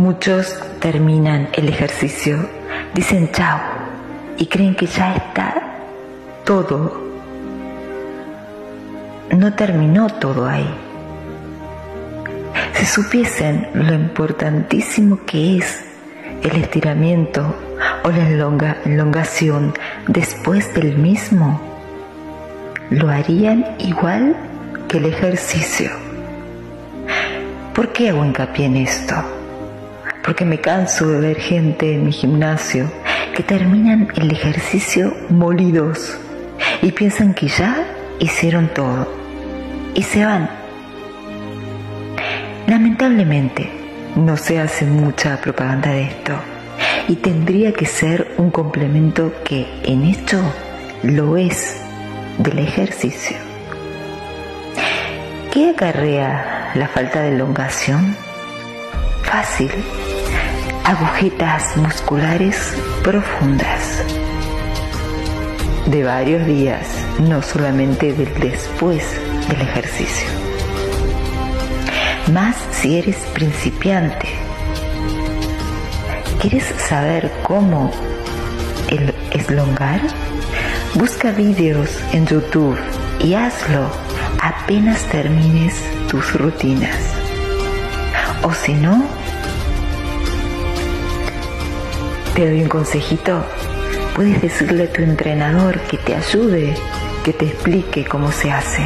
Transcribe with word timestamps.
Muchos 0.00 0.58
terminan 0.78 1.50
el 1.52 1.68
ejercicio, 1.68 2.38
dicen 2.94 3.30
chao 3.32 3.60
y 4.38 4.46
creen 4.46 4.74
que 4.74 4.86
ya 4.86 5.14
está 5.14 5.76
todo. 6.42 7.04
No 9.36 9.52
terminó 9.52 10.08
todo 10.08 10.48
ahí. 10.48 10.74
Si 12.72 12.86
supiesen 12.86 13.68
lo 13.74 13.92
importantísimo 13.92 15.20
que 15.26 15.58
es 15.58 15.84
el 16.44 16.56
estiramiento 16.56 17.54
o 18.02 18.08
la 18.08 18.26
elongación 18.86 19.74
después 20.08 20.72
del 20.72 20.96
mismo, 20.96 21.60
lo 22.88 23.10
harían 23.10 23.66
igual 23.78 24.34
que 24.88 24.96
el 24.96 25.04
ejercicio. 25.04 25.90
¿Por 27.74 27.92
qué 27.92 28.08
hago 28.08 28.24
hincapié 28.24 28.64
en 28.64 28.76
esto? 28.76 29.39
Porque 30.30 30.44
me 30.44 30.60
canso 30.60 31.08
de 31.08 31.18
ver 31.18 31.40
gente 31.40 31.92
en 31.92 32.04
mi 32.04 32.12
gimnasio 32.12 32.88
que 33.34 33.42
terminan 33.42 34.06
el 34.14 34.30
ejercicio 34.30 35.12
molidos 35.28 36.16
y 36.82 36.92
piensan 36.92 37.34
que 37.34 37.48
ya 37.48 37.84
hicieron 38.20 38.68
todo 38.68 39.12
y 39.92 40.04
se 40.04 40.24
van. 40.24 40.48
Lamentablemente 42.68 43.72
no 44.14 44.36
se 44.36 44.60
hace 44.60 44.84
mucha 44.84 45.40
propaganda 45.40 45.90
de 45.90 46.02
esto 46.02 46.34
y 47.08 47.16
tendría 47.16 47.72
que 47.72 47.86
ser 47.86 48.32
un 48.38 48.52
complemento 48.52 49.32
que 49.44 49.66
en 49.82 50.04
hecho 50.04 50.40
lo 51.02 51.36
es 51.38 51.82
del 52.38 52.60
ejercicio. 52.60 53.36
¿Qué 55.52 55.70
acarrea 55.70 56.70
la 56.76 56.86
falta 56.86 57.20
de 57.20 57.34
elongación? 57.34 58.14
Fácil. 59.24 59.72
Agujetas 60.90 61.76
musculares 61.76 62.74
profundas. 63.04 64.02
De 65.86 66.02
varios 66.02 66.44
días, 66.46 66.84
no 67.20 67.42
solamente 67.42 68.12
del 68.12 68.34
después 68.40 69.04
del 69.48 69.60
ejercicio. 69.60 70.26
Más 72.32 72.56
si 72.72 72.98
eres 72.98 73.18
principiante. 73.34 74.30
¿Quieres 76.40 76.64
saber 76.88 77.30
cómo 77.44 77.92
el 78.88 79.14
eslongar? 79.30 80.00
Busca 80.96 81.30
vídeos 81.30 82.00
en 82.12 82.26
YouTube 82.26 82.76
y 83.20 83.34
hazlo 83.34 83.88
apenas 84.42 85.04
termines 85.04 85.72
tus 86.08 86.34
rutinas. 86.34 86.96
O 88.42 88.52
si 88.52 88.74
no, 88.74 89.04
te 92.34 92.48
doy 92.48 92.62
un 92.62 92.68
consejito. 92.68 93.44
Puedes 94.14 94.40
decirle 94.42 94.84
a 94.84 94.92
tu 94.92 95.02
entrenador 95.02 95.80
que 95.80 95.96
te 95.98 96.14
ayude, 96.14 96.74
que 97.24 97.32
te 97.32 97.46
explique 97.46 98.04
cómo 98.04 98.30
se 98.32 98.50
hace. 98.50 98.82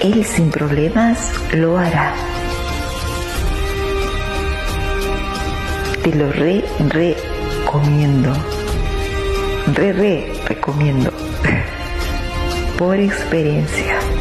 Él 0.00 0.24
sin 0.24 0.50
problemas 0.50 1.32
lo 1.52 1.78
hará. 1.78 2.14
Te 6.02 6.14
lo 6.14 6.32
re, 6.32 6.64
recomiendo. 6.88 8.32
Re, 9.74 9.92
re, 9.92 10.32
recomiendo. 10.46 11.12
Por 12.78 12.98
experiencia. 12.98 14.11